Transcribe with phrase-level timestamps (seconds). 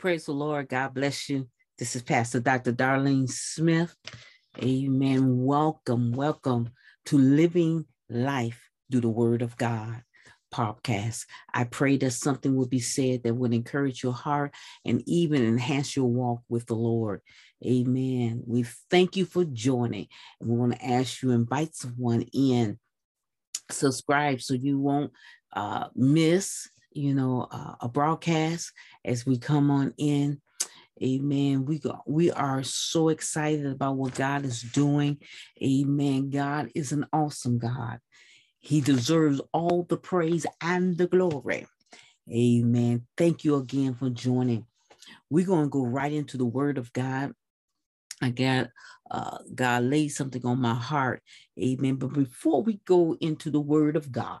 [0.00, 0.70] Praise the Lord.
[0.70, 1.46] God bless you.
[1.76, 2.72] This is Pastor Dr.
[2.72, 3.94] Darlene Smith.
[4.64, 5.44] Amen.
[5.44, 6.70] Welcome, welcome
[7.04, 10.02] to Living Life through the Word of God
[10.54, 11.26] podcast.
[11.52, 14.54] I pray that something will be said that would encourage your heart
[14.86, 17.20] and even enhance your walk with the Lord.
[17.62, 18.42] Amen.
[18.46, 20.06] We thank you for joining.
[20.40, 22.78] And we want to ask you invite someone in,
[23.70, 25.12] subscribe so you won't
[25.52, 28.72] uh, miss you know, uh, a broadcast
[29.04, 30.40] as we come on in.
[31.02, 31.64] Amen.
[31.64, 35.18] We go, we are so excited about what God is doing.
[35.62, 36.30] Amen.
[36.30, 38.00] God is an awesome God.
[38.58, 41.66] He deserves all the praise and the glory.
[42.30, 43.06] Amen.
[43.16, 44.66] Thank you again for joining.
[45.30, 47.32] We're going to go right into the word of God.
[48.20, 48.68] I got
[49.10, 51.22] uh, God laid something on my heart.
[51.58, 51.96] Amen.
[51.96, 54.40] But before we go into the word of God,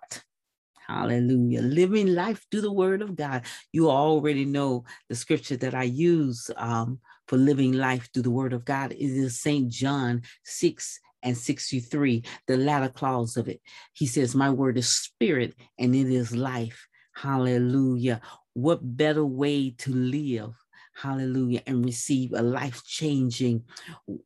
[0.90, 1.62] Hallelujah.
[1.62, 3.42] Living life through the word of God.
[3.72, 8.52] You already know the scripture that I use um, for living life through the word
[8.52, 8.90] of God.
[8.90, 9.68] It is St.
[9.68, 13.60] John 6 and 63, the latter clause of it.
[13.92, 16.88] He says, My word is spirit and it is life.
[17.14, 18.20] Hallelujah.
[18.54, 20.54] What better way to live?
[20.96, 21.62] Hallelujah.
[21.68, 23.62] And receive a life changing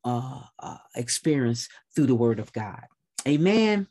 [0.03, 2.85] uh, uh, experience through the word of God.
[3.29, 3.87] Amen.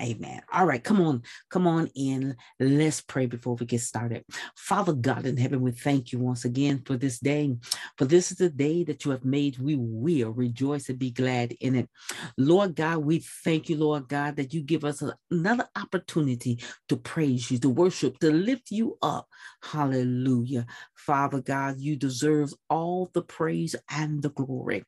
[0.00, 0.42] Amen.
[0.52, 2.36] All right, come on, come on in.
[2.60, 4.24] Let's pray before we get started.
[4.56, 7.56] Father God in heaven, we thank you once again for this day.
[7.98, 9.58] For this is the day that you have made.
[9.58, 11.88] We will rejoice and be glad in it.
[12.36, 17.50] Lord God, we thank you, Lord God, that you give us another opportunity to praise
[17.50, 19.28] you, to worship, to lift you up.
[19.62, 20.66] Hallelujah.
[20.94, 24.84] Father God, you deserve all the praise and the glory.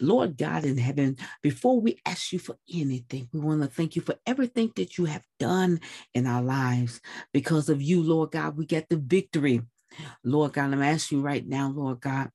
[0.00, 4.02] Lord God in heaven, before we ask you for anything, we want to thank you
[4.02, 5.80] for everything everything that you have done
[6.14, 7.00] in our lives.
[7.32, 9.62] Because of you, Lord God, we get the victory.
[10.24, 12.30] Lord God, I'm asking you right now, Lord God,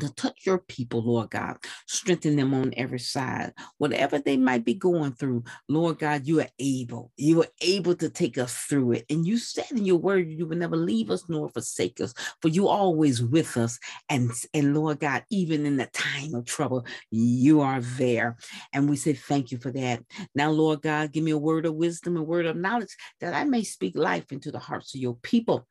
[0.00, 1.58] to touch your people, Lord God.
[1.86, 3.54] Strengthen them on every side.
[3.78, 7.12] Whatever they might be going through, Lord God, you are able.
[7.16, 9.06] You are able to take us through it.
[9.10, 12.48] And you said in your word, you will never leave us nor forsake us, for
[12.48, 13.78] you always with us.
[14.10, 18.38] And, and Lord God, even in the time of trouble, you are there.
[18.72, 20.02] And we say thank you for that.
[20.34, 23.44] Now, Lord God, give me a word of wisdom, a word of knowledge that I
[23.44, 25.66] may speak life into the hearts of your people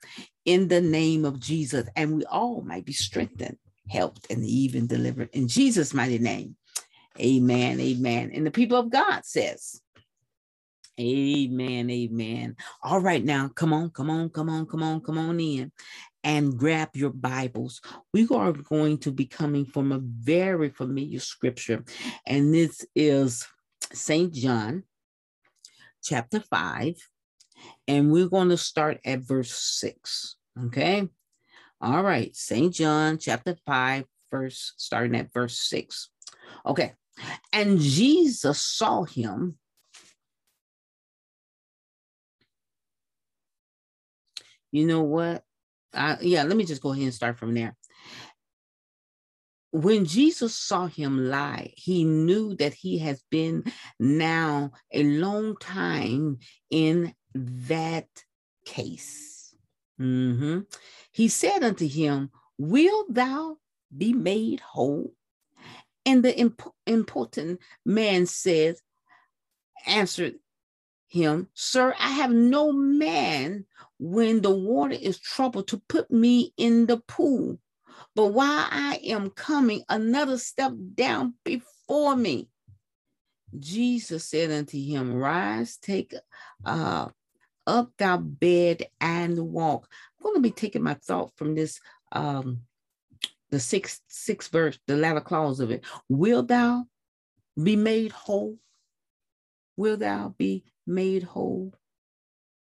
[0.45, 3.57] in the name of Jesus, and we all might be strengthened
[3.89, 5.29] helped, and even delivered.
[5.33, 6.55] In Jesus' mighty name,
[7.19, 8.31] amen, amen.
[8.33, 9.81] And the people of God says,
[10.97, 12.55] Amen, amen.
[12.81, 15.71] All right, now come on, come on, come on, come on, come on in
[16.23, 17.81] and grab your Bibles.
[18.13, 21.83] We are going to be coming from a very familiar scripture,
[22.25, 23.45] and this is
[23.91, 24.33] St.
[24.33, 24.83] John
[26.01, 26.95] chapter 5,
[27.87, 30.37] and we're going to start at verse 6.
[30.67, 31.09] Okay.
[31.85, 32.73] All right, St.
[32.73, 36.09] John chapter 5, verse starting at verse 6.
[36.65, 36.93] Okay.
[37.53, 39.59] And Jesus saw him.
[44.71, 45.43] You know what?
[45.93, 47.75] Uh, yeah, let me just go ahead and start from there.
[49.69, 53.63] When Jesus saw him lie, he knew that he has been
[53.99, 56.39] now a long time
[56.71, 58.07] in that
[58.65, 59.34] case.
[59.99, 60.61] Mm-hmm.
[61.11, 63.57] He said unto him, Will thou
[63.95, 65.13] be made whole?
[66.05, 68.75] And the imp- important man said,
[69.85, 70.35] answered
[71.07, 73.65] him, Sir, I have no man
[73.99, 77.59] when the water is troubled to put me in the pool.
[78.15, 82.49] But while I am coming, another step down before me.
[83.57, 86.13] Jesus said unto him, Rise, take
[86.65, 87.09] uh,
[87.67, 89.87] up thou bed and walk.
[90.19, 91.79] I'm going to be taking my thought from this
[92.11, 92.61] um
[93.51, 95.83] the sixth sixth verse, the latter clause of it.
[96.09, 96.85] Will thou
[97.61, 98.57] be made whole?
[99.77, 101.73] Will thou be made whole?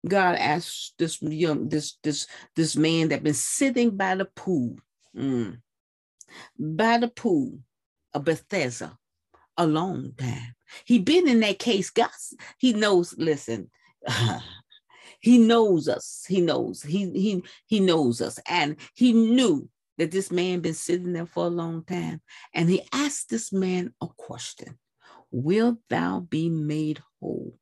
[0.08, 4.78] God asked this young this this this man that been sitting by the pool,
[5.16, 5.58] mm,
[6.60, 7.60] by the pool
[8.14, 8.98] of Bethesda,
[9.58, 10.56] a long time.
[10.86, 11.90] He been in that case.
[11.90, 12.10] God,
[12.58, 13.16] he knows.
[13.18, 13.70] Listen,
[15.24, 16.26] He knows us.
[16.28, 16.84] He knows.
[16.84, 18.40] He he he knows us.
[18.46, 22.22] And he knew that this man been sitting there for a long time.
[22.54, 24.78] And he asked this man a question.
[25.32, 27.58] Will thou be made whole?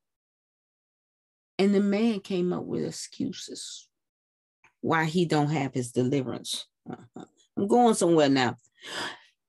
[1.60, 3.88] And the man came up with excuses
[4.82, 6.66] why he don't have his deliverance.
[6.90, 7.26] Uh-huh.
[7.56, 8.56] I'm going somewhere now.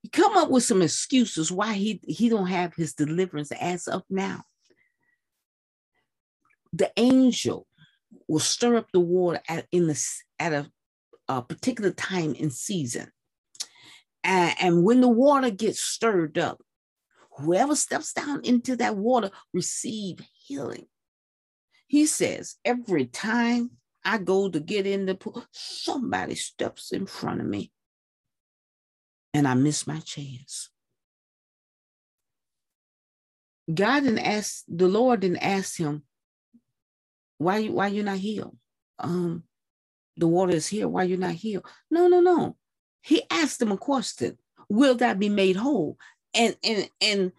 [0.03, 4.03] He come up with some excuses why he, he don't have his deliverance as of
[4.11, 4.43] now.
[6.75, 7.67] The angel
[8.29, 10.71] will stir up the water at in the at a
[11.29, 13.11] a particular time and season.
[14.25, 16.61] And, and when the water gets stirred up,
[17.39, 20.87] whoever steps down into that water receive healing.
[21.87, 23.73] He says, every time
[24.05, 27.73] I go to get in the pool, somebody steps in front of me
[29.35, 30.71] and I miss my chance.
[33.73, 36.03] God didn't ask, the Lord didn't ask him,
[37.43, 38.57] why, why you not healed?
[38.99, 39.45] Um,
[40.17, 40.89] the water is here.
[40.89, 41.67] Why you not healed?
[41.91, 42.57] No, no, no.
[43.01, 44.39] He asked him a question.
[44.69, 45.99] Will that be made whole?
[46.35, 47.33] And and and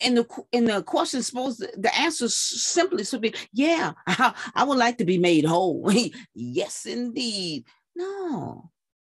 [0.00, 4.64] and the and the question supposed to, the answer simply should be yeah I, I
[4.64, 5.90] would like to be made whole
[6.34, 8.70] yes indeed no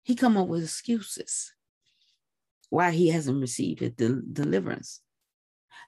[0.04, 1.54] he come up with excuses
[2.70, 5.02] why he hasn't received his deliverance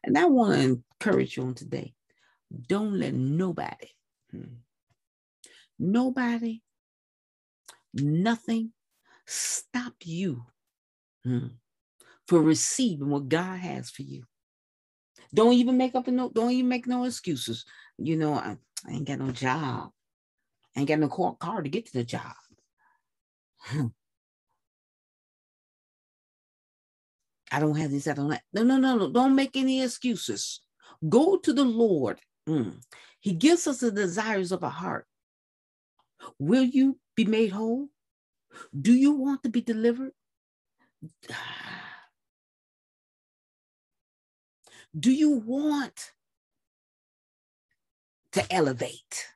[0.03, 1.93] and i want to encourage you on today
[2.67, 3.89] don't let nobody
[5.79, 6.61] nobody
[7.93, 8.71] nothing
[9.25, 10.43] stop you
[11.23, 11.47] hmm,
[12.27, 14.23] for receiving what God has for you.
[15.33, 17.65] Don't even make up a no, don't even make no excuses.
[17.97, 18.57] You know, I,
[18.87, 19.91] I ain't got no job.
[20.75, 22.33] I ain't got no car, car to get to the job.
[23.57, 23.87] Hmm.
[27.51, 29.11] I don't have this, I don't have no, no, no, no.
[29.11, 30.61] Don't make any excuses.
[31.07, 32.19] Go to the Lord.
[32.47, 32.79] Mm.
[33.19, 35.05] He gives us the desires of our heart.
[36.39, 37.89] Will you be made whole?
[38.79, 40.13] Do you want to be delivered?
[44.97, 46.13] Do you want
[48.31, 49.27] to elevate?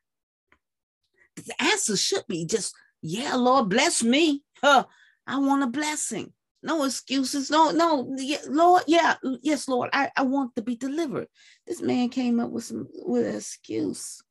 [1.36, 4.44] The answer should be just, yeah, Lord, bless me.
[4.64, 4.86] Huh,
[5.28, 6.34] I want a blessing.
[6.64, 7.50] No excuses.
[7.50, 11.28] No, no, yeah, Lord, yeah, yes, Lord, I, I want to be delivered.
[11.66, 14.22] This man came up with some with an excuse.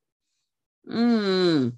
[0.88, 1.75] Mm.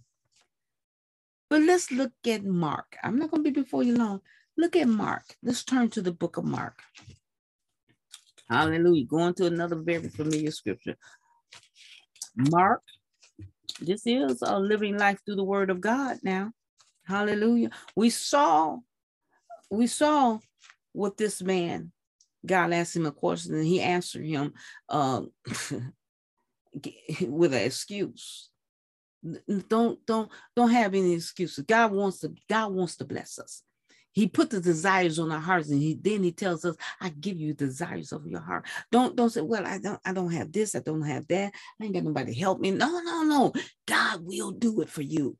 [1.48, 2.96] But let's look at Mark.
[3.02, 4.20] I'm not going to be before you long.
[4.56, 5.24] Look at Mark.
[5.42, 6.80] Let's turn to the book of Mark.
[8.48, 9.06] Hallelujah.
[9.06, 10.96] Going to another very familiar scripture.
[12.36, 12.82] Mark.
[13.80, 16.52] This is a living life through the word of God now.
[17.04, 17.70] Hallelujah.
[17.96, 18.78] We saw,
[19.72, 20.38] we saw
[20.92, 21.92] what this man,
[22.44, 24.52] God asked him a question and he answered him
[24.88, 25.22] uh,
[27.26, 28.50] with an excuse.
[29.68, 31.64] Don't don't don't have any excuses.
[31.64, 33.62] God wants to God wants to bless us.
[34.10, 37.38] He put the desires on our hearts, and he then he tells us, "I give
[37.38, 40.74] you desires of your heart." Don't don't say, "Well, I don't I don't have this,
[40.74, 43.52] I don't have that, I ain't got nobody to help me." No, no, no.
[43.86, 45.38] God will do it for you.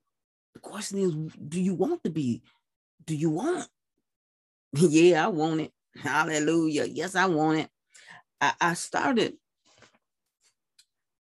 [0.55, 1.12] The question is,
[1.49, 2.43] do you want to be?
[3.05, 3.69] Do you want?
[4.77, 5.73] yeah, I want it.
[5.97, 6.85] Hallelujah.
[6.85, 7.71] Yes, I want it.
[8.41, 9.35] I, I started.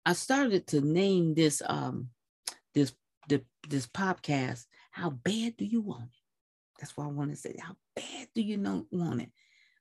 [0.05, 2.09] I started to name this um
[2.73, 2.93] this
[3.27, 4.65] the, this podcast.
[4.91, 6.19] How bad do you want it?
[6.79, 9.29] That's why I want to say, how bad do you not want it?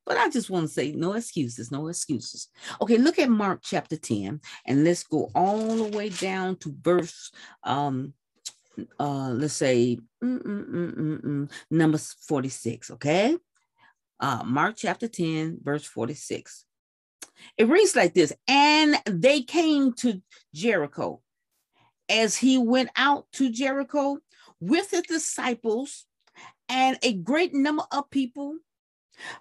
[0.04, 2.48] But I just want to say, no excuses, no excuses.
[2.80, 7.30] Okay, look at Mark chapter 10, and let's go all the way down to verse,
[7.62, 8.14] um,
[8.98, 13.36] uh, let's say, mm, mm, mm, number 46, okay?
[14.20, 16.64] Uh, Mark chapter 10, verse 46.
[17.56, 20.22] It reads like this And they came to
[20.54, 21.22] Jericho.
[22.10, 24.18] As he went out to Jericho
[24.60, 26.06] with his disciples,
[26.68, 28.56] and a great number of people,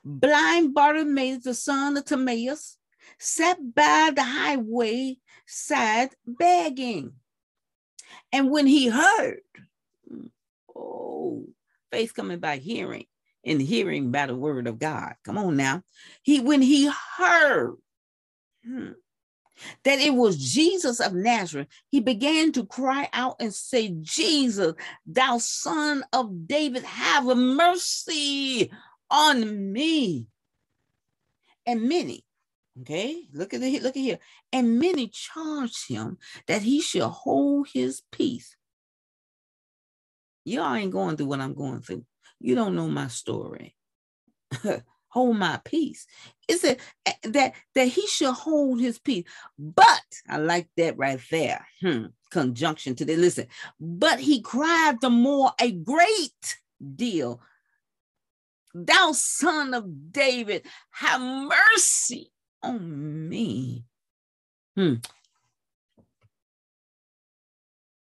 [0.03, 2.77] blind Bartimaeus, the son of Timaeus,
[3.19, 7.13] sat by the highway side begging.
[8.31, 9.41] And when he heard,
[10.75, 11.46] oh,
[11.91, 13.05] faith coming by hearing,
[13.47, 15.15] and hearing by the word of God.
[15.23, 15.83] Come on now.
[16.21, 17.77] He when he heard
[18.63, 18.91] hmm,
[19.83, 24.73] that it was Jesus of Nazareth, he began to cry out and say, Jesus,
[25.05, 28.71] thou son of David, have mercy
[29.09, 30.27] on me.
[31.65, 32.23] And many,
[32.81, 34.19] okay, look at it, look at here.
[34.53, 38.55] And many charged him that he should hold his peace.
[40.45, 42.05] Y'all ain't going through what I'm going through.
[42.39, 43.75] You don't know my story.
[45.10, 46.06] hold my peace.
[46.48, 49.25] Is it eh, that that he should hold his peace.
[49.58, 51.65] But I like that right there.
[51.82, 52.06] Hmm.
[52.29, 53.48] Conjunction to the listen.
[53.79, 56.58] But he cried the more a great
[56.96, 57.41] deal.
[58.74, 63.86] Thou son of David, have mercy on me.
[64.75, 64.96] Hmm.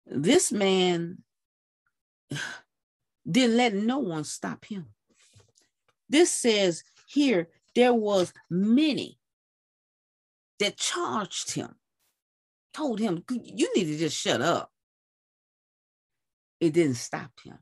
[0.07, 1.19] This man
[3.29, 4.87] didn't let no one stop him.
[6.09, 9.19] This says here there was many
[10.61, 11.75] that charged him,
[12.73, 14.71] told him, you need to just shut up.
[16.61, 17.59] It didn't stop him.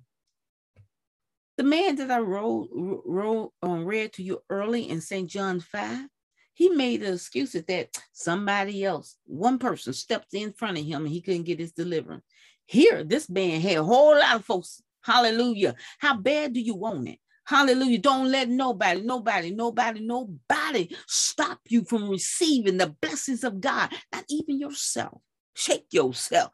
[1.57, 5.29] The man that I wrote, wrote um, read to you early in St.
[5.29, 6.09] John 5,
[6.55, 11.13] he made the excuses that somebody else, one person stepped in front of him and
[11.13, 12.25] he couldn't get his deliverance.
[12.67, 14.83] Here, this man had a whole lot of folks.
[15.03, 15.75] Hallelujah.
[15.99, 17.19] How bad do you want it?
[17.45, 17.99] Hallelujah.
[17.99, 24.25] Don't let nobody, nobody, nobody, nobody stop you from receiving the blessings of God, not
[24.29, 25.21] even yourself.
[25.55, 26.53] Shake yourself.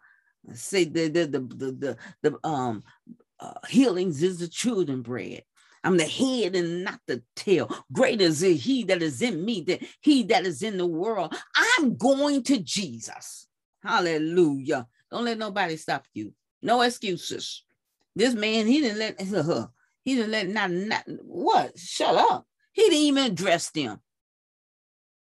[0.54, 2.82] Say the the the the the, the um
[3.40, 5.42] uh, healings is the children bread.
[5.84, 7.72] I'm the head and not the tail.
[7.92, 11.34] Greater is he that is in me than he that is in the world.
[11.56, 13.46] I'm going to Jesus.
[13.82, 14.86] Hallelujah.
[15.10, 16.34] Don't let nobody stop you.
[16.62, 17.62] No excuses.
[18.18, 19.68] This man, he didn't let uh,
[20.04, 21.78] he didn't let not, not what?
[21.78, 22.46] Shut up.
[22.72, 24.00] He didn't even address them.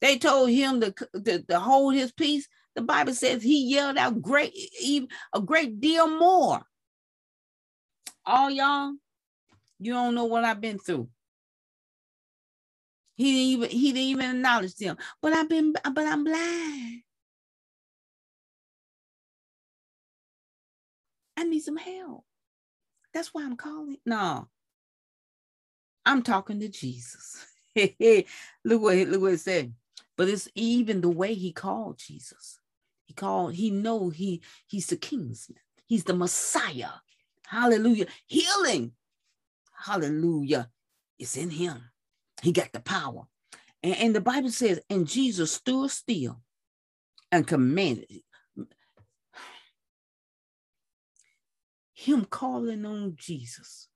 [0.02, 0.94] They told him to,
[1.24, 2.46] to, to hold his peace.
[2.74, 6.60] The Bible says he yelled out great, even a great deal more.
[8.26, 8.92] All y'all,
[9.78, 11.08] you don't know what I've been through.
[13.16, 14.98] He didn't even he didn't even acknowledge them.
[15.22, 17.02] But I've been but I'm blind.
[21.38, 22.24] I need some help.
[23.14, 23.98] That's why I'm calling.
[24.06, 24.48] No.
[26.04, 27.46] I'm talking to Jesus.
[27.76, 29.74] look what look what it said.
[30.16, 32.58] But it's even the way he called Jesus.
[33.04, 35.58] He called, he know he he's the kingsman.
[35.86, 36.90] He's the Messiah.
[37.46, 38.06] Hallelujah.
[38.26, 38.92] Healing
[39.84, 40.70] hallelujah,
[41.18, 41.90] It's in him.
[42.42, 43.26] He got the power.
[43.82, 46.40] And, and the Bible says, and Jesus stood still
[47.30, 48.22] and commanded
[52.02, 53.88] him calling on Jesus.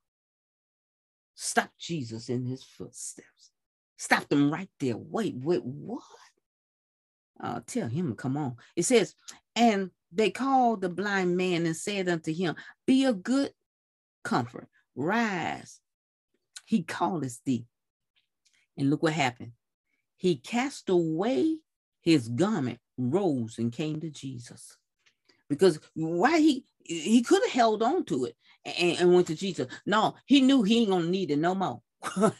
[1.35, 3.51] Stop Jesus in his footsteps.
[3.97, 4.97] Stop them right there.
[4.97, 6.03] Wait, wait, what?
[7.41, 8.55] Uh, tell him come on.
[8.75, 9.15] It says,
[9.55, 12.55] and they called the blind man and said unto him,
[12.87, 13.51] Be a good
[14.23, 15.79] comfort, Rise.
[16.65, 17.65] He calleth thee.
[18.77, 19.53] And look what happened.
[20.17, 21.57] He cast away
[22.01, 24.77] his garment, rose, and came to Jesus.
[25.49, 29.67] Because why he he could have held on to it and, and went to Jesus.
[29.85, 31.81] No, he knew he ain't gonna need it no more.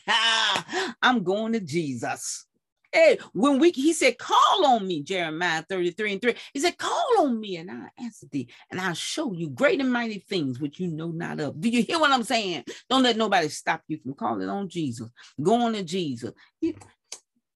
[1.01, 2.45] I'm going to Jesus.
[2.91, 6.35] Hey, when we he said, call on me, Jeremiah 33 and 3.
[6.53, 9.91] He said, call on me and I'll answer thee, and I'll show you great and
[9.91, 11.59] mighty things which you know not of.
[11.59, 12.63] Do you hear what I'm saying?
[12.89, 15.09] Don't let nobody stop you from calling on Jesus,
[15.41, 16.31] going to Jesus.
[16.61, 16.75] You,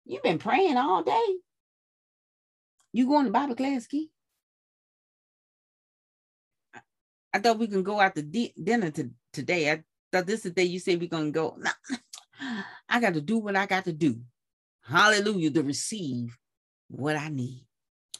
[0.06, 1.26] you've been praying all day.
[2.94, 4.10] You going to Bible class, Key?
[7.34, 9.72] I thought we can go out to di- dinner to, today.
[9.72, 11.58] I thought this is the day you said we're gonna go.
[11.60, 11.72] No,
[12.90, 14.20] I got to do what I got to do
[14.84, 16.38] hallelujah, to receive
[16.90, 17.66] what I need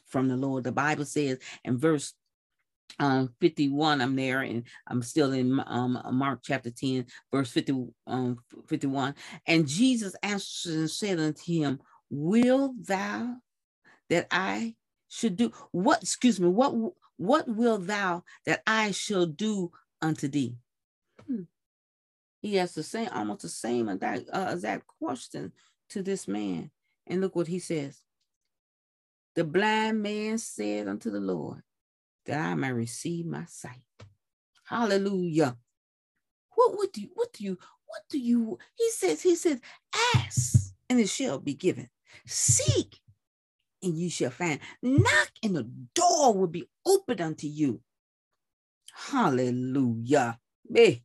[0.06, 0.64] from the Lord.
[0.64, 2.14] The Bible says in verse
[2.98, 8.38] um, 51, I'm there and I'm still in um, Mark chapter 10, verse 50, um,
[8.66, 9.14] 51.
[9.46, 13.36] And Jesus answered and said unto him, Will thou
[14.10, 14.74] that I
[15.08, 16.02] should do what?
[16.02, 16.74] Excuse me, what
[17.16, 20.56] what will thou that I shall do unto thee?
[21.26, 21.42] Hmm.
[22.40, 25.52] He has the same, almost the same exact, uh, exact question
[25.90, 26.70] to this man.
[27.06, 28.00] And look what he says.
[29.34, 31.62] The blind man said unto the Lord,
[32.26, 33.82] that I may receive my sight.
[34.64, 35.56] Hallelujah.
[36.54, 39.60] What would you, what do you, what do you, he says, he says,
[40.14, 41.88] ask and it shall be given.
[42.26, 43.00] Seek
[43.82, 44.60] and you shall find.
[44.82, 47.80] Knock and the door will be opened unto you.
[48.92, 50.38] Hallelujah.
[50.72, 51.02] Hey,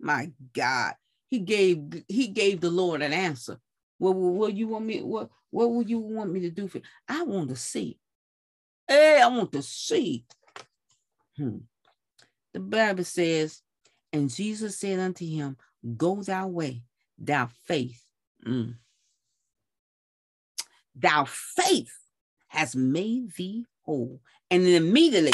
[0.00, 0.94] my God.
[1.28, 3.58] He gave he gave the Lord an answer.
[3.98, 5.02] What, what, you want me?
[5.02, 6.78] What what would you want me to do for?
[6.78, 6.84] You?
[7.08, 7.98] I want to see.
[8.86, 10.24] Hey, I want to see.
[11.36, 11.58] Hmm.
[12.54, 13.60] The Bible says,
[14.12, 15.56] and Jesus said unto him,
[15.96, 16.82] Go thy way,
[17.18, 18.02] thou faith.
[18.46, 18.76] Mm.
[20.94, 21.92] Thou faith
[22.56, 24.20] has made thee whole.
[24.50, 25.32] And immediately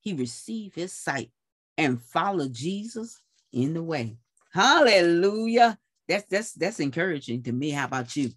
[0.00, 1.30] he received his sight
[1.78, 3.20] and followed Jesus
[3.52, 4.16] in the way.
[4.52, 5.78] Hallelujah
[6.08, 7.70] that's that's that's encouraging to me.
[7.70, 8.30] How about you?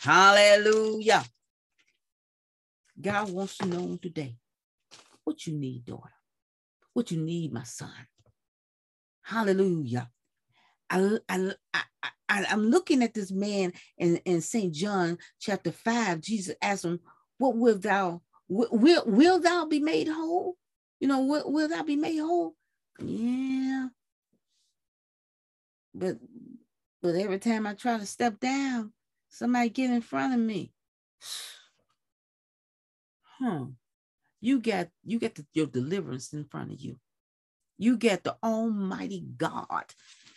[0.00, 1.24] Hallelujah.
[3.00, 4.36] God wants to know today
[5.24, 6.12] what you need, daughter.
[6.92, 7.90] What you need, my son.
[9.22, 10.08] Hallelujah.
[10.88, 11.82] I, I, I,
[12.28, 14.72] I, am looking at this man in, in St.
[14.72, 16.20] John chapter 5.
[16.20, 17.00] Jesus asked him,
[17.38, 20.56] What will thou, will, will thou be made whole?
[21.00, 22.54] You know, will, will thou be made whole?
[22.98, 23.88] Yeah.
[25.94, 26.18] But
[27.02, 28.92] but every time I try to step down,
[29.28, 30.72] somebody get in front of me.
[33.38, 33.66] Huh.
[34.40, 36.98] You got you get the, your deliverance in front of you.
[37.76, 39.84] You get the Almighty God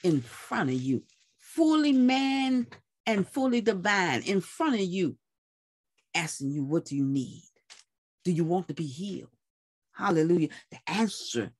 [0.03, 1.03] in front of you,
[1.37, 2.67] fully man
[3.05, 5.15] and fully divine in front of you,
[6.15, 7.43] asking you, What do you need?
[8.25, 9.29] Do you want to be healed?
[9.93, 10.49] Hallelujah.
[10.71, 11.51] The answer.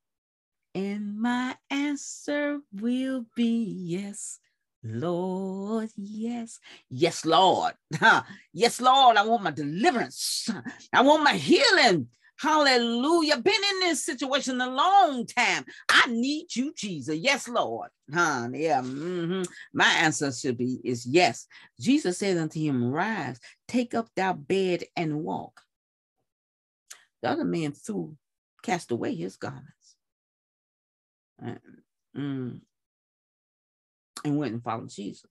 [0.76, 4.40] And my answer will be yes.
[4.84, 6.60] Lord, yes.
[6.90, 7.74] Yes, Lord.
[8.54, 9.18] yes, Lord.
[9.18, 10.50] I want my deliverance.
[10.94, 12.08] I want my healing.
[12.40, 13.38] Hallelujah.
[13.38, 15.66] Been in this situation a long time.
[15.90, 17.18] I need you, Jesus.
[17.18, 17.90] Yes, Lord.
[18.14, 18.48] Huh?
[18.54, 18.82] Yeah.
[18.82, 19.44] Mm-hmm.
[19.74, 21.48] My answer should be is yes.
[21.80, 25.60] Jesus said unto him, Rise, take up thy bed and walk.
[27.22, 28.16] The other man threw,
[28.64, 29.96] cast away his garments.
[32.18, 32.62] Mm,
[34.24, 35.26] and went and followed Jesus.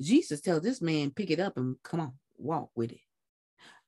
[0.00, 3.00] Jesus tells this man, pick it up and come on, walk with it.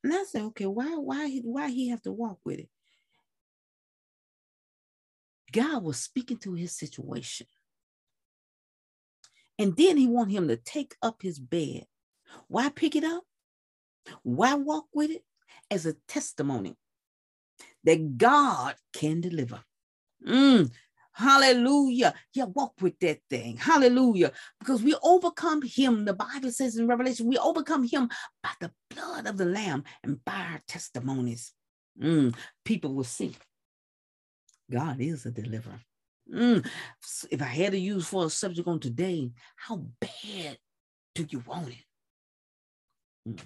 [0.05, 2.69] And I said, okay, why, why, why he have to walk with it?
[5.53, 7.47] God was speaking to his situation.
[9.59, 11.85] And then he want him to take up his bed.
[12.47, 13.25] Why pick it up?
[14.23, 15.25] Why walk with it?
[15.71, 16.77] As a testimony
[17.85, 19.63] that God can deliver.
[20.27, 20.71] Mm,
[21.19, 22.15] Hallelujah.
[22.33, 23.57] Yeah, walk with that thing.
[23.57, 24.31] Hallelujah.
[24.61, 26.05] Because we overcome him.
[26.05, 28.09] The Bible says in Revelation, we overcome him
[28.41, 31.53] by the blood of the Lamb and by our testimonies.
[32.01, 33.35] Mm, people will see
[34.71, 35.81] God is a deliverer.
[36.33, 36.65] Mm,
[37.33, 40.59] if I had to use for a subject on today, how bad
[41.17, 41.85] do you want it?
[43.29, 43.41] Mm.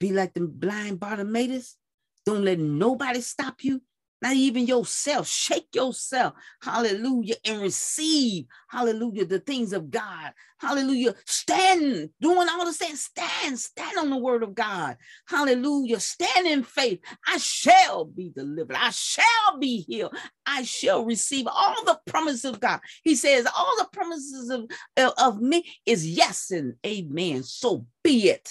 [0.00, 1.76] Be like the blind Bartimaeus.
[2.24, 3.80] Don't let nobody stop you
[4.22, 5.28] not even yourself.
[5.28, 6.34] Shake yourself.
[6.62, 7.34] Hallelujah.
[7.44, 10.32] And receive, hallelujah, the things of God.
[10.58, 11.14] Hallelujah.
[11.26, 12.96] Stand, doing all the same.
[12.96, 14.96] Stand, stand on the word of God.
[15.28, 16.00] Hallelujah.
[16.00, 17.00] Stand in faith.
[17.26, 18.76] I shall be delivered.
[18.76, 20.16] I shall be healed.
[20.46, 22.80] I shall receive all the promises of God.
[23.04, 24.70] He says, all the promises of,
[25.18, 27.42] of me is yes and amen.
[27.42, 28.50] So be it.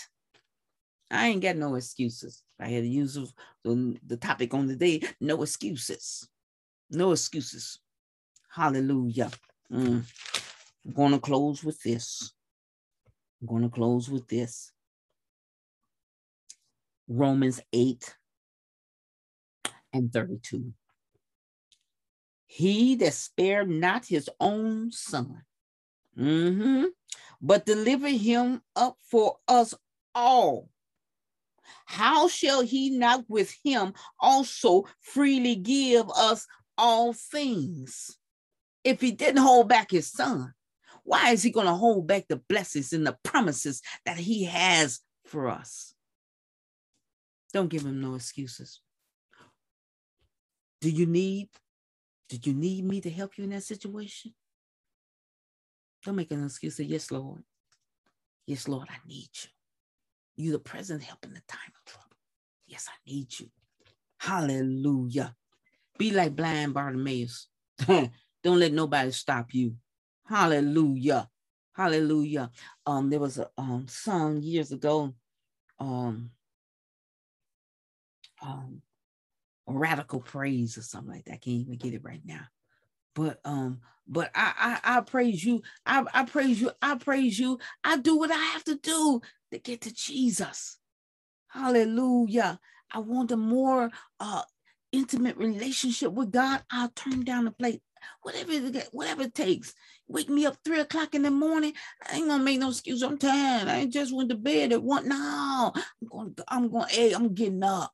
[1.12, 2.44] I ain't got no excuses.
[2.60, 3.18] I had to use
[3.64, 6.28] the, the topic on the day no excuses.
[6.90, 7.80] No excuses.
[8.50, 9.32] Hallelujah.
[9.72, 10.04] Mm.
[10.86, 12.34] I'm going to close with this.
[13.42, 14.72] I'm going to close with this.
[17.08, 18.16] Romans 8
[19.94, 20.74] and 32.
[22.48, 25.44] He that spared not his own son,
[26.18, 26.86] mm-hmm,
[27.42, 29.74] but delivered him up for us
[30.14, 30.70] all
[31.86, 36.46] how shall he not with him also freely give us
[36.78, 38.18] all things?
[38.84, 40.54] If he didn't hold back his son,
[41.04, 45.00] why is he going to hold back the blessings and the promises that he has
[45.26, 45.94] for us?
[47.54, 48.82] Don't give him no excuses.
[50.82, 51.50] Do you need
[52.28, 54.34] did you need me to help you in that situation?
[56.04, 56.76] Don't make an excuse.
[56.76, 57.44] Say, yes, Lord.
[58.48, 59.50] Yes, Lord, I need you.
[60.36, 62.18] You the present help in the time of trouble.
[62.68, 63.50] Yes, I need you.
[64.20, 65.36] Hallelujah.
[65.98, 67.48] Be like blind Bartimaeus.
[67.88, 69.76] Don't let nobody stop you.
[70.28, 71.30] Hallelujah.
[71.74, 72.52] Hallelujah.
[72.86, 75.14] Um, there was a um song years ago.
[75.80, 76.32] Um,
[78.42, 78.82] um
[79.68, 81.34] radical praise or something like that.
[81.34, 82.48] I can't even get it right now.
[83.16, 85.62] But um, but I I, I praise you.
[85.86, 86.72] I, I praise you.
[86.82, 87.60] I praise you.
[87.84, 89.22] I do what I have to do
[89.56, 90.78] to get to Jesus.
[91.48, 92.60] Hallelujah.
[92.92, 93.90] I want a more
[94.20, 94.44] uh,
[94.92, 96.64] intimate relationship with God.
[96.72, 97.82] I'll turn down the plate.
[98.22, 99.74] Whatever it, whatever it takes.
[100.08, 101.74] Wake me up three o'clock in the morning.
[102.08, 103.02] I ain't gonna make no excuse.
[103.02, 103.68] I'm tired.
[103.68, 105.08] I just went to bed at one.
[105.08, 106.36] No, I'm going.
[106.48, 106.88] I'm going.
[106.90, 107.92] Hey, I'm getting up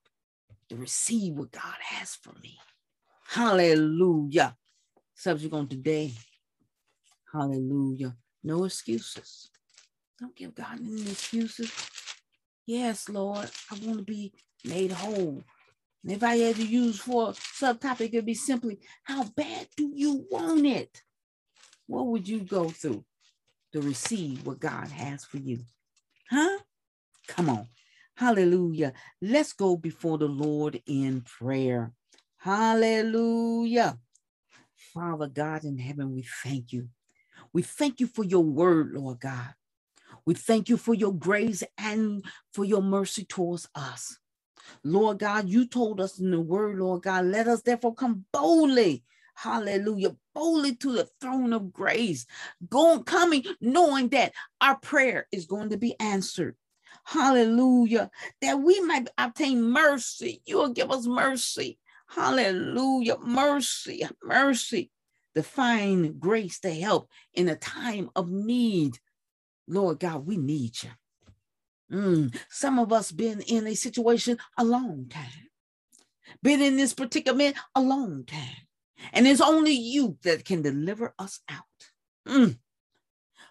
[0.69, 2.57] to receive what God has for me.
[3.27, 4.57] Hallelujah.
[5.15, 6.11] Subject on today.
[7.31, 8.15] Hallelujah.
[8.43, 9.49] No excuses.
[10.21, 11.71] Don't give God any excuses.
[12.67, 14.31] Yes, Lord, I want to be
[14.63, 15.43] made whole.
[16.03, 19.91] And if I had to use for a subtopic, it'd be simply, how bad do
[19.95, 21.01] you want it?
[21.87, 23.03] What would you go through
[23.73, 25.61] to receive what God has for you?
[26.29, 26.59] Huh?
[27.27, 27.67] Come on.
[28.15, 28.93] Hallelujah.
[29.21, 31.93] Let's go before the Lord in prayer.
[32.37, 33.97] Hallelujah.
[34.93, 36.89] Father God in heaven, we thank you.
[37.53, 39.53] We thank you for your word, Lord God.
[40.25, 44.15] We thank you for your grace and for your mercy towards us.
[44.85, 49.05] Lord God, you told us in the word, Lord God, let us therefore come boldly.
[49.35, 50.17] Hallelujah.
[50.35, 52.27] Boldly to the throne of grace.
[52.69, 56.57] Going, coming, knowing that our prayer is going to be answered.
[57.05, 58.11] Hallelujah.
[58.41, 60.43] That we might obtain mercy.
[60.47, 61.79] You will give us mercy.
[62.09, 63.19] Hallelujah.
[63.19, 64.91] Mercy, mercy.
[65.35, 68.99] to find grace to help in a time of need.
[69.71, 70.89] Lord God, we need you.
[71.91, 75.49] Mm, some of us been in a situation a long time,
[76.43, 78.67] been in this predicament a long time,
[79.13, 81.63] and it's only you that can deliver us out.
[82.27, 82.57] Mm.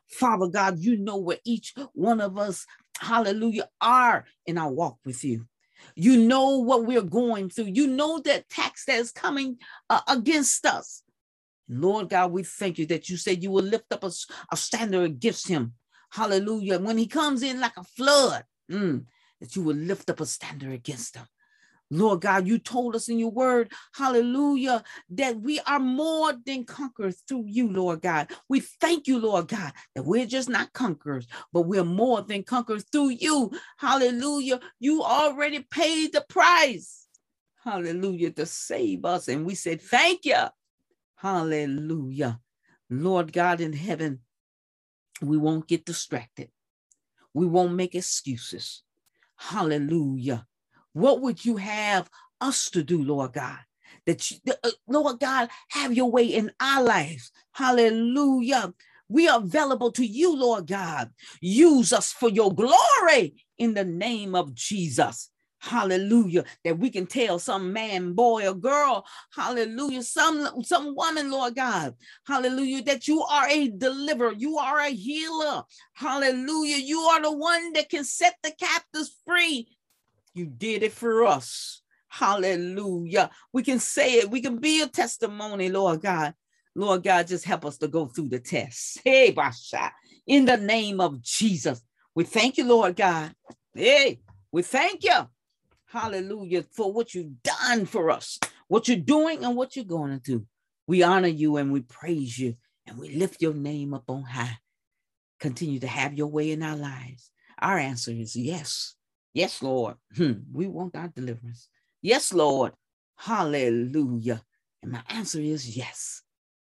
[0.09, 2.67] Father God, you know where each one of us,
[2.99, 5.47] hallelujah, are in our walk with you.
[5.95, 7.71] You know what we're going through.
[7.73, 9.57] You know that tax that is coming
[9.89, 11.03] uh, against us.
[11.67, 14.11] Lord God, we thank you that you said you will lift up a,
[14.53, 15.75] a standard against him.
[16.11, 16.79] Hallelujah.
[16.79, 19.05] When he comes in like a flood, mm,
[19.41, 21.27] that you will lift up a standard against him.
[21.93, 27.23] Lord God, you told us in your word, hallelujah, that we are more than conquerors
[27.27, 28.31] through you, Lord God.
[28.49, 32.85] We thank you, Lord God, that we're just not conquerors, but we're more than conquerors
[32.93, 33.51] through you.
[33.77, 34.61] Hallelujah.
[34.79, 37.09] You already paid the price.
[37.65, 39.27] Hallelujah, to save us.
[39.27, 40.45] And we said, thank you.
[41.17, 42.39] Hallelujah.
[42.89, 44.21] Lord God in heaven,
[45.23, 46.51] we won't get distracted.
[47.35, 48.83] We won't make excuses.
[49.37, 50.47] Hallelujah.
[50.93, 53.59] What would you have us to do, Lord God?
[54.07, 57.33] That you, uh, Lord God, have your way in our lives.
[57.53, 58.75] Hallelujah.
[59.09, 61.11] We are available to you, Lord God.
[61.41, 65.30] Use us for your glory in the name of Jesus.
[65.61, 66.45] Hallelujah.
[66.65, 71.95] That we can tell some man, boy, or girl, hallelujah, some, some woman, Lord God,
[72.27, 75.65] hallelujah, that you are a deliverer, you are a healer.
[75.95, 76.79] Hallelujah.
[76.79, 79.69] You are the one that can set the captives free.
[80.35, 81.83] You did it for us.
[82.09, 83.31] Hallelujah.
[83.53, 84.31] We can say it.
[84.31, 86.35] We can be a testimony, Lord God.
[86.75, 89.01] Lord God, just help us to go through the test.
[89.05, 89.93] Hey, Basha,
[90.27, 91.83] in the name of Jesus.
[92.15, 93.35] We thank you, Lord God.
[93.75, 94.21] Hey,
[94.53, 95.29] we thank you.
[95.91, 100.19] Hallelujah for what you've done for us, what you're doing and what you're going to
[100.21, 100.47] do.
[100.87, 102.55] We honor you and we praise you
[102.87, 104.59] and we lift your name up on high.
[105.41, 107.33] Continue to have your way in our lives.
[107.59, 108.95] Our answer is yes.
[109.35, 109.97] Yes, Lord.
[110.17, 110.33] Hmm.
[110.53, 111.69] We want our deliverance.
[112.03, 112.73] Yes, Lord.
[113.17, 114.43] Hallelujah.
[114.83, 116.23] And my answer is yes.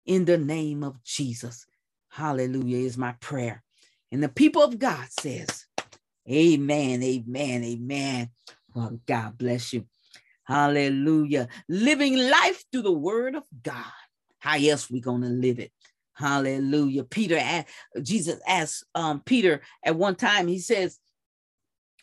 [0.05, 1.65] In the name of Jesus.
[2.09, 3.63] Hallelujah is my prayer.
[4.11, 5.65] And the people of God says,
[6.29, 8.29] Amen, amen, amen.
[9.05, 9.85] God bless you.
[10.43, 11.49] Hallelujah.
[11.67, 13.83] Living life through the word of God.
[14.39, 15.71] How else we to live it?
[16.13, 17.03] Hallelujah.
[17.03, 17.65] Peter,
[18.01, 20.99] Jesus asked um, Peter at one time, he says,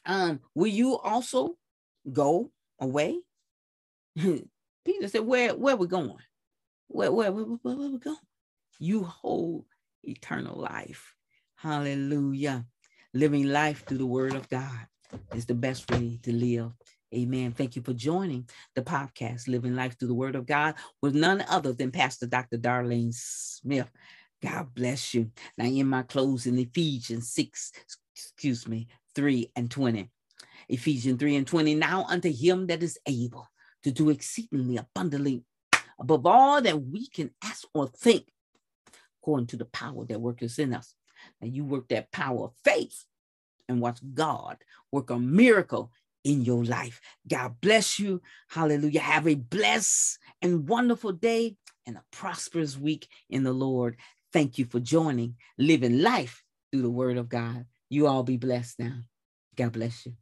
[0.05, 1.57] um, will you also
[2.13, 3.19] go away?
[4.17, 6.17] Peter said, where, where we going?
[6.89, 8.17] Where, where, where, where, where we going?
[8.79, 9.65] You hold
[10.03, 11.15] eternal life.
[11.57, 12.67] Hallelujah.
[13.15, 14.87] Living life through the word of God
[15.35, 16.73] is the best way to live.
[17.15, 17.53] Amen.
[17.53, 21.45] Thank you for joining the podcast, Living Life Through the Word of God, with none
[21.49, 22.59] other than Pastor Dr.
[22.59, 23.91] Darlene Smith.
[24.43, 25.31] God bless you.
[25.57, 27.73] Now, in my closing, Ephesians 6,
[28.15, 30.11] excuse me, 3 and 20.
[30.69, 31.75] Ephesians 3 and 20.
[31.77, 33.49] Now unto him that is able
[33.85, 35.45] to do exceedingly abundantly
[36.01, 38.27] above all that we can ask or think,
[39.23, 40.95] according to the power that works in us.
[41.41, 43.05] And you work that power of faith
[43.69, 44.59] and watch God
[44.93, 45.91] work a miracle
[46.25, 47.01] in your life.
[47.29, 48.23] God bless you.
[48.49, 49.01] Hallelujah.
[49.01, 53.97] Have a blessed and wonderful day and a prosperous week in the Lord.
[54.33, 57.67] Thank you for joining Living Life through the Word of God.
[57.91, 59.03] You all be blessed now.
[59.57, 60.15] God bless you.